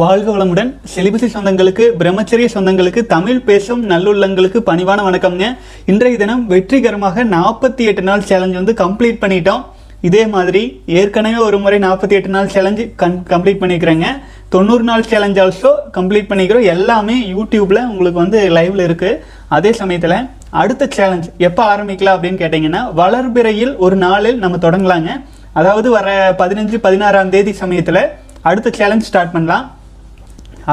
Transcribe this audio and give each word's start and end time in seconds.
வாழ்க 0.00 0.28
வளமுடன். 0.34 0.70
செலிபசி 0.92 1.26
சொந்தங்களுக்கு 1.34 1.84
பிரம்மச்சரிய 1.98 2.46
சொந்தங்களுக்கு 2.54 3.00
தமிழ் 3.12 3.42
பேசும் 3.48 3.82
நல்லுள்ளங்களுக்கு 3.90 4.58
பணிவான 4.68 5.02
வணக்கம்ங்க. 5.08 5.48
இன்றைய 5.92 6.16
தினம் 6.22 6.42
வெற்றிகரமாக 6.52 7.24
நாற்பத்தி 7.34 7.84
எட்டு 7.90 8.02
நாள் 8.08 8.24
சேலஞ்ச் 8.30 8.58
வந்து 8.60 8.72
கம்ப்ளீட் 8.80 9.20
பண்ணிட்டோம். 9.24 9.60
இதே 10.08 10.22
மாதிரி 10.32 10.62
ஏற்கனவே 11.00 11.38
ஒரு 11.48 11.58
முறை 11.64 11.78
நாற்பத்தி 11.84 12.16
எட்டு 12.18 12.32
நாள் 12.36 12.50
சேலஞ்சு 12.54 12.86
கன் 13.02 13.14
கம்ப்ளீட் 13.32 13.60
பண்ணிக்கிறேங்க 13.60 14.08
தொண்ணூறு 14.54 14.86
நாள் 14.90 15.06
சேலஞ்ச் 15.12 15.38
ஆல்சோ 15.44 15.72
கம்ப்ளீட் 15.98 16.28
பண்ணிக்கிறோம். 16.32 16.66
எல்லாமே 16.74 17.16
யூடியூப்பில் 17.34 17.82
உங்களுக்கு 17.92 18.20
வந்து 18.24 18.40
லைவ்ல 18.56 18.88
இருக்கு. 18.88 19.12
அதே 19.58 19.72
சமயத்தில் 19.82 20.16
அடுத்த 20.64 20.90
சேலஞ்ச் 20.98 21.30
எப்போ 21.50 21.64
ஆரம்பிக்கலாம் 21.76 22.16
அப்படின்னு 22.18 22.42
கேட்டிங்கன்னா 22.42 22.82
வளர்பிறையில் 23.02 23.72
ஒரு 23.86 23.98
நாளில் 24.06 24.42
நம்ம 24.46 24.62
தொடங்கலாங்க. 24.66 25.12
அதாவது 25.60 25.90
வர 25.96 26.08
பதினஞ்சு 26.42 26.78
பதினாறாம் 26.88 27.32
தேதி 27.36 27.54
சமயத்தில் 27.62 28.02
அடுத்த 28.50 28.68
சேலஞ்ச் 28.80 29.08
ஸ்டார்ட் 29.12 29.34
பண்ணலாம். 29.38 29.64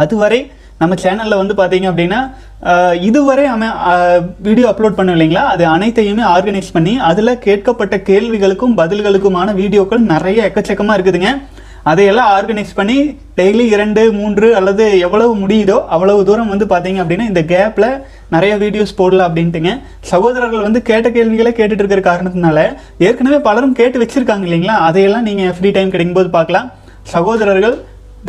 அதுவரை 0.01 0.39
நம்ம 0.81 0.93
சேனலில் 1.01 1.39
வந்து 1.39 1.55
பார்த்தீங்க 1.59 1.87
அப்படின்னா 1.91 2.19
இதுவரை 3.07 3.43
அம 3.53 3.65
வீடியோ 4.47 4.67
அப்லோட் 4.69 4.97
பண்ணோம் 4.97 5.15
இல்லைங்களா? 5.17 5.43
அது 5.53 5.63
அனைத்தையுமே 5.75 6.23
ஆர்கனைஸ் 6.35 6.69
பண்ணி 6.75 6.93
அதில் 7.09 7.39
கேட்கப்பட்ட 7.45 7.95
கேள்விகளுக்கும் 8.09 8.77
பதில்களுக்குமான 8.79 9.53
வீடியோக்கள் 9.59 10.01
நிறைய 10.13 10.47
எக்கச்சக்கமாக 10.49 10.95
இருக்குதுங்க. 10.97 11.31
அதையெல்லாம் 11.91 12.31
ஆர்கனைஸ் 12.37 12.73
பண்ணி 12.79 12.97
டெய்லி 13.37 13.65
இரண்டு 13.75 14.01
மூன்று 14.17 14.47
அல்லது 14.57 14.85
எவ்வளவு 15.05 15.31
முடியுதோ 15.43 15.77
அவ்வளவு 15.95 16.25
தூரம் 16.27 16.51
வந்து 16.53 16.65
பார்த்தீங்க 16.73 16.99
அப்படின்னா 17.03 17.29
இந்த 17.31 17.41
கேப்பில் 17.53 17.87
நிறைய 18.35 18.53
வீடியோஸ் 18.63 18.97
போடலாம் 18.99 19.29
அப்படின்ட்டுங்க. 19.29 19.71
சகோதரர்கள் 20.11 20.65
வந்து 20.67 20.81
கேட்ட 20.89 21.07
கேள்விகளை 21.15 21.53
கேட்டுட்டு 21.59 21.83
இருக்கிற 21.83 22.03
காரணத்தினால 22.09 22.59
ஏற்கனவே 23.07 23.39
பலரும் 23.47 23.77
கேட்டு 23.79 24.03
வச்சுருக்காங்க 24.03 24.47
இல்லைங்களா? 24.49 24.77
அதையெல்லாம் 24.89 25.27
நீங்கள் 25.29 25.55
ஃப்ரீ 25.57 25.71
டைம் 25.77 25.93
கிடைக்கும்போது 25.95 26.31
பார்க்கலாம். 26.37 26.69
சகோதரர்கள் 27.15 27.75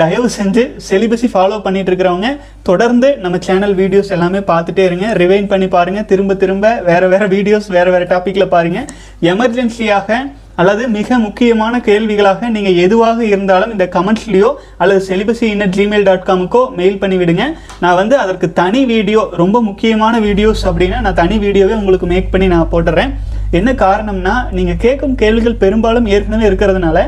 தயவு 0.01 0.29
செஞ்சு 0.37 0.63
செலிபஸி 0.89 1.29
ஃபாலோ 1.33 1.57
பண்ணிட்டு 1.65 1.91
இருக்கிறவங்க 1.91 2.29
தொடர்ந்து 2.69 3.09
நம்ம 3.25 3.39
சேனல் 3.47 3.75
வீடியோஸ் 3.81 4.13
எல்லாமே 4.17 4.41
பார்த்துட்டே 4.51 4.85
இருங்க. 4.89 5.07
ரிவைன் 5.23 5.51
பண்ணி 5.51 5.67
பாருங்கள் 5.75 6.07
திரும்ப 6.13 6.35
திரும்ப 6.43 6.67
வேறு 6.87 7.09
வேறு 7.15 7.27
வீடியோஸ் 7.35 7.67
வேறு 7.77 7.91
வேறு 7.95 8.07
டாப்பிக்கில் 8.13 8.53
பாருங்கள் 8.55 8.87
எமர்ஜென்சியாக 9.33 10.21
அல்லது 10.63 10.83
மிக 10.97 11.19
முக்கியமான 11.27 11.75
கேள்விகளாக 11.89 12.49
நீங்கள் 12.57 12.79
எதுவாக 12.85 13.19
இருந்தாலும் 13.33 13.73
இந்த 13.75 13.85
கமெண்ட்ஸ்லேயோ 13.95 14.51
அல்லது 14.83 15.01
செலிபஸி 15.09 15.47
இன்னட் 15.53 15.77
ஜிமெயில் 15.77 16.07
டாட் 16.09 16.27
காமுக்கோ 16.29 16.63
மெயில் 16.79 16.99
பண்ணிவிடுங்க 17.03 17.45
நான் 17.85 17.99
வந்து 18.01 18.17
அதற்கு 18.25 18.49
தனி 18.61 18.83
வீடியோ 18.93 19.23
ரொம்ப 19.43 19.63
முக்கியமான 19.69 20.21
வீடியோஸ் 20.29 20.65
அப்படின்னா 20.71 21.01
நான் 21.07 21.21
தனி 21.23 21.39
வீடியோவே 21.47 21.77
உங்களுக்கு 21.81 22.09
மேக் 22.15 22.33
பண்ணி 22.35 22.49
நான் 22.55 22.73
போட்டுறேன். 22.73 23.13
என்ன 23.59 23.71
காரணம்னா 23.83 24.35
நீங்கள் 24.57 24.79
கேட்கும் 24.85 25.17
கேள்விகள் 25.23 25.61
பெரும்பாலும் 25.63 26.07
ஏற்கனவே 26.15 26.45
இருக்கிறதுனால 26.51 26.99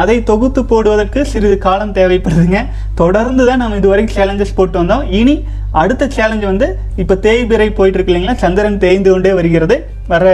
அதை 0.00 0.16
தொகுத்து 0.30 0.60
போடுவதற்கு 0.70 1.20
சிறிது 1.32 1.56
காலம் 1.66 1.94
தேவைப்படுதுங்க. 1.98 2.60
தொடர்ந்து 3.00 3.44
தான் 3.48 3.62
நம்ம 3.62 3.78
இதுவரைக்கும் 3.80 4.16
சேலஞ்சஸ் 4.18 4.56
போட்டு 4.58 4.78
வந்தோம். 4.82 5.04
இனி 5.20 5.36
அடுத்த 5.82 6.08
சேலஞ்ச் 6.16 6.44
வந்து 6.50 6.66
இப்போ 7.02 7.14
தேய்பிறை 7.26 7.68
போயிட்டு 7.78 7.98
இருக்கு 7.98 8.12
இல்லைங்களா 8.12 8.36
சந்திரன் 8.44 8.78
தேய்ந்து 8.84 9.10
கொண்டே 9.12 9.32
வருகிறது. 9.38 9.76
வர 10.12 10.24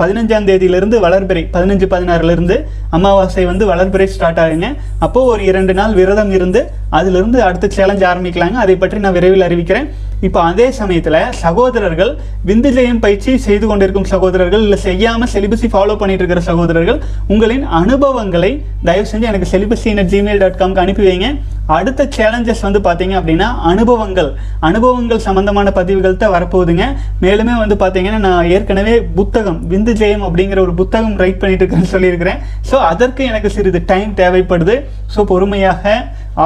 பதினஞ்சாம் 0.00 0.46
தேதியிலிருந்து 0.50 0.96
வளர்பிறை 1.06 1.42
பதினஞ்சு 1.56 1.86
பதினாறுலேருந்து 1.94 2.56
அமாவாசை 2.96 3.44
வந்து 3.50 3.64
வளர்பிறை 3.72 4.06
ஸ்டார்ட் 4.14 4.40
ஆகுங்க. 4.44 4.68
அப்போது 5.06 5.30
ஒரு 5.32 5.42
இரண்டு 5.50 5.74
நாள் 5.80 5.96
விரதம் 6.00 6.32
இருந்து 6.38 6.62
அதிலிருந்து 6.98 7.40
அடுத்த 7.48 7.74
சேலஞ்ச் 7.78 8.06
ஆரம்பிக்கலாங்க. 8.12 8.58
அதை 8.64 8.76
பற்றி 8.76 9.04
நான் 9.04 9.18
விரைவில் 9.18 9.46
அறிவிக்கிறேன். 9.48 9.88
இப்போ 10.26 10.40
அதே 10.42 10.70
சமயத்தில் 10.70 11.18
சகோதரர்கள் 11.30 12.10
விந்து 12.46 12.70
ஜெயம் 12.72 12.98
பயிற்சி 12.98 13.38
செய்து 13.38 13.66
கொண்டிருக்கும் 13.66 14.04
சகோதரர்கள் 14.04 14.62
இல்லை 14.62 14.78
செய்யாமல் 14.78 15.30
செலிபஸை 15.34 15.68
ஃபாலோ 15.74 15.96
பண்ணிட்டு 15.96 16.22
இருக்கிற 16.22 16.40
சகோதரர்கள் 16.40 16.98
உங்களின் 17.26 17.64
அனுபவங்களை 17.80 18.50
தயவு 18.84 19.06
செஞ்சு 19.12 19.30
எனக்கு 19.32 19.48
செலிபஸி 19.52 19.94
ஜிமெயில் 20.12 20.38
டாட் 20.38 20.58
காம்க்கு 20.60 20.82
அனுப்பி 20.84 21.04
வைங்க. 21.08 21.28
அடுத்த 21.76 22.06
சேலஞ்சஸ் 22.16 22.62
வந்து 22.66 22.80
பார்த்தீங்க 22.86 23.14
அப்படின்னா 23.20 23.48
அனுபவங்கள். 23.72 24.30
அனுபவங்கள் 24.68 25.24
சம்பந்தமான 25.26 25.68
பதிவுகள் 25.78 26.20
தான் 26.22 26.34
வரப்போகுதுங்க. 26.36 26.86
மேலுமே 27.24 27.54
வந்து 27.62 27.76
பார்த்தீங்கன்னா 27.82 28.20
நான் 28.28 28.48
ஏற்கனவே 28.54 28.94
புத்தகம் 29.18 29.60
விந்து 29.72 29.94
ஜெயம் 30.00 30.24
அப்படிங்கிற 30.28 30.60
ஒரு 30.66 30.74
புத்தகம் 30.80 31.18
ரைட் 31.24 31.42
பண்ணிட்டு 31.42 31.64
இருக்கேன்னு 31.64 31.92
சொல்லியிருக்கிறேன். 31.94 32.40
ஸோ 32.70 32.78
அதற்கு 32.92 33.22
எனக்கு 33.32 33.50
சிறிது 33.56 33.82
டைம் 33.92 34.10
தேவைப்படுது. 34.22 34.76
ஸோ 35.14 35.22
பொறுமையாக 35.32 35.92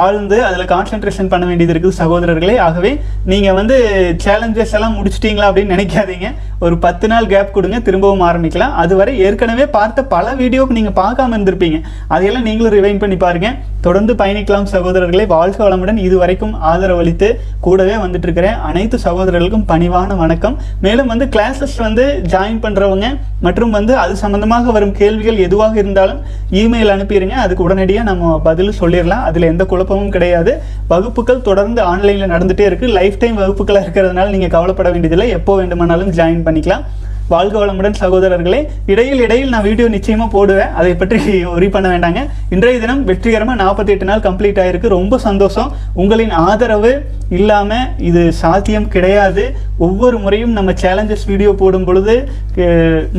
ஆழ்ந்து 0.01 0.37
அதில் 0.45 0.69
கான்சென்ட்ரேஷன் 0.71 1.29
பண்ண 1.31 1.43
வேண்டியது 1.49 1.73
இருக்குது 1.73 1.97
சகோதரர்களே. 1.99 2.55
ஆகவே 2.67 2.91
நீங்கள் 3.31 3.57
வந்து 3.59 3.75
சேலஞ்சஸ் 4.23 4.73
எல்லாம் 4.77 4.95
முடிச்சிட்டிங்களா 4.99 5.49
அப்படின்னு 5.49 5.75
நினைக்காதீங்க. 5.75 6.29
ஒரு 6.65 6.75
பத்து 6.85 7.05
நாள் 7.11 7.29
கேப் 7.31 7.53
கொடுங்க 7.55 7.77
திரும்பவும் 7.87 8.25
ஆரம்பிக்கலாம். 8.29 8.75
அதுவரை 8.83 9.13
ஏற்கனவே 9.25 9.65
பார்த்த 9.77 10.03
பல 10.15 10.33
வீடியோக்கு 10.41 10.77
நீங்கள் 10.77 10.97
பார்க்காம 11.01 11.35
இருந்திருப்பீங்க. 11.37 11.79
அதையெல்லாம் 12.13 12.47
நீங்களும் 12.49 12.75
ரிவைன் 12.77 13.01
பண்ணி 13.03 13.17
பாருங்க. 13.23 13.49
தொடர்ந்து 13.85 14.13
பயணிக்கலாம் 14.21 14.67
சகோதரர்களை. 14.73 15.25
வாழ்க 15.33 15.59
வளமுடன் 15.63 15.99
இதுவரைக்கும் 16.05 16.53
ஆதரவளித்து 16.69 17.27
கூடவே 17.65 17.95
வந்துட்டு 18.03 18.27
இருக்கிற 18.27 18.47
அனைத்து 18.69 18.97
சகோதரர்களுக்கும் 19.05 19.67
பணிவான 19.71 20.15
வணக்கம். 20.21 20.55
மேலும் 20.85 21.11
வந்து 21.13 21.25
கிளாஸஸ் 21.35 21.75
வந்து 21.85 22.05
ஜாயின் 22.33 22.61
பண்ணுறவங்க 22.65 23.09
மற்றும் 23.45 23.75
வந்து 23.77 23.93
அது 24.03 24.13
சம்மந்தமாக 24.23 24.73
வரும் 24.77 24.95
கேள்விகள் 25.01 25.43
எதுவாக 25.47 25.75
இருந்தாலும் 25.83 26.21
இமெயில் 26.61 26.93
அனுப்பிடுங்க 26.95 27.35
அதுக்கு 27.43 27.65
உடனடியாக 27.67 28.07
நம்ம 28.09 28.33
பதில் 28.47 28.73
சொல்லிடலாம். 28.81 29.23
அதில் 29.29 29.49
எந்த 29.51 29.63
குழப்பமும் 29.73 30.13
கிடையாது. 30.15 30.53
வகுப்புகள் 30.93 31.45
தொடர்ந்து 31.49 31.81
ஆன்லைனில் 31.91 32.31
நடந்துகிட்டே 32.33 32.67
இருக்குது 32.69 32.95
லைஃப் 32.99 33.19
டைம் 33.23 33.41
வகுப்புகளாக 33.41 33.85
இருக்கிறதுனால 33.85 34.33
நீங்கள் 34.35 34.53
கவலைப்பட 34.55 34.89
வேண்டியதில்லை. 34.93 35.29
எப்போ 35.39 35.55
வேண்டுமானாலும் 35.61 36.13
ஜாயின் 36.19 36.45
பண்ணிக்கலாம். 36.47 36.85
வாழ்க 37.33 37.55
வளமுடன் 37.59 37.95
சகோதரர்களே. 38.01 38.57
இடையில் 38.91 39.21
இடையில் 39.25 39.53
நான் 39.53 39.63
வீடியோ 39.67 39.87
நிச்சயமாக 39.93 40.29
போடுவேன். 40.33 40.73
அதை 40.79 40.91
பற்றி 40.95 41.19
ஒரி 41.53 41.67
பண்ண 41.75 41.87
வேண்டாங்க. 41.93 42.19
இன்றைய 42.55 42.79
தினம் 42.83 43.01
வெற்றிகரமாக 43.09 43.57
நாற்பத்தி 43.63 43.93
எட்டு 43.93 44.05
நாள் 44.09 44.25
கம்ப்ளீட் 44.27 44.59
ஆயிருக்கு. 44.63 44.87
ரொம்ப 44.97 45.17
சந்தோஷம். 45.27 45.71
உங்களின் 46.01 46.33
ஆதரவு 46.47 46.91
இல்லாமல் 47.37 47.87
இது 48.09 48.21
சாத்தியம் 48.41 48.89
கிடையாது. 48.95 49.43
ஒவ்வொரு 49.85 50.17
முறையும் 50.23 50.53
நம்ம 50.57 50.71
சேலஞ்சஸ் 50.81 51.25
வீடியோ 51.29 51.51
போடும் 51.61 51.85
பொழுது 51.87 52.13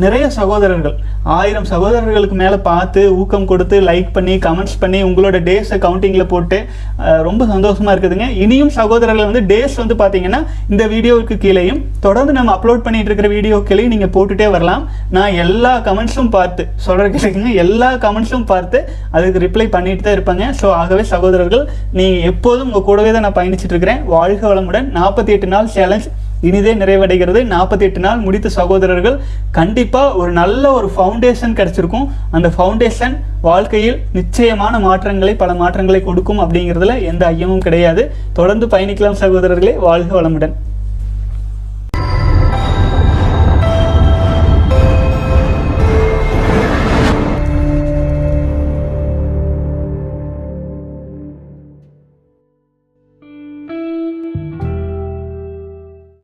நிறைய 0.03 0.25
சகோதரர்கள் 0.37 0.95
ஆயிரம் 1.37 1.67
சகோதரர்களுக்கு 1.71 2.37
மேலே 2.43 2.59
பார்த்து 2.69 3.01
ஊக்கம் 3.21 3.49
கொடுத்து 3.51 3.77
லைக் 3.89 4.11
பண்ணி 4.17 4.35
கமெண்ட்ஸ் 4.47 4.79
பண்ணி 4.83 4.99
உங்களோட 5.09 5.39
டேஸை 5.49 5.79
கவுண்டிங்கில் 5.85 6.31
போட்டு 6.33 6.59
ரொம்ப 7.29 7.43
சந்தோஷமாக 7.53 7.95
இருக்குதுங்க. 7.95 8.29
இனியும் 8.45 8.73
சகோதரர்கள் 8.79 9.29
வந்து 9.31 9.43
டேஸ் 9.51 9.77
வந்து 9.83 9.97
பார்த்தீங்கன்னா 10.03 10.41
இந்த 10.73 10.85
வீடியோவுக்கு 10.95 11.37
கீழேயும் 11.45 11.83
தொடர்ந்து 12.07 12.35
நம்ம 12.39 12.53
அப்லோட் 12.57 12.85
பண்ணிகிட்டு 12.87 13.11
இருக்கிற 13.11 13.31
வீடியோ 13.37 13.59
கீழேயும் 13.71 13.95
நீங்கள் 13.95 14.13
போட்டுகிட்டே 14.17 14.49
வரலாம். 14.57 14.85
நான் 15.19 15.37
எல்லா 15.45 15.75
கமெண்ட்ஸும் 15.89 16.33
பார்த்து 16.37 16.65
சொல்கிற 16.87 17.09
கேட்குங்க 17.17 17.53
எல்லா 17.65 17.91
கமெண்ட்ஸும் 18.07 18.49
பார்த்து 18.53 18.81
அதுக்கு 19.17 19.45
ரிப்ளை 19.47 19.69
பண்ணிட்டு 19.77 20.05
தான் 20.07 20.17
இருப்பாங்க. 20.19 20.47
ஸோ 20.63 20.67
ஆகவே 20.81 21.05
சகோதரர்கள் 21.15 21.65
நீங்கள் 22.01 22.25
எப்போதும் 22.33 22.69
உங்கள் 22.71 22.89
கூடவே 22.91 23.13
தான் 23.17 23.27
நான் 23.29 23.39
பயணிச்சுட்டு 23.41 23.75
இருக்கிறேன். 23.77 23.96
வாழ்க 24.05 24.55
வளமுடன். 24.55 24.89
நாற்பத்தி 24.95 25.29
எட்டு 25.29 25.47
நாள் 25.47 25.67
சேலஞ்ச் 25.67 26.09
இனிதே 26.41 26.75
நிறைவடைகிறது. 26.75 27.45
நாற்பத்தி 27.45 27.81
எட்டு 27.81 28.01
நாள் 28.01 28.19
முடித்த 28.19 28.49
சகோதரர்கள் 28.49 29.21
கண்டிப்பாக 29.51 30.15
ஒரு 30.15 30.33
நல்ல 30.33 30.73
ஒரு 30.73 30.93
ஃபவுண்டேஷன் 30.97 31.55
கிடைச்சிருக்கும். 31.55 32.09
அந்த 32.31 32.49
ஃபவுண்டேஷன் 32.49 33.17
வாழ்க்கையில் 33.41 34.01
நிச்சயமான 34.13 34.79
மாற்றங்களை 34.79 35.35
பல 35.35 35.55
மாற்றங்களை 35.55 36.03
கொடுக்கும் 36.03 36.39
அப்படிங்கிறதுல 36.39 37.03
எந்த 37.03 37.31
ஐயமும் 37.31 37.59
கிடையாது. 37.59 38.11
தொடர்ந்து 38.33 38.67
பயணிக்கலாம் 38.67 39.17
சகோதரர்களே. 39.21 39.77
வாழ்க 39.77 40.23
வளமுடன். 40.23 40.53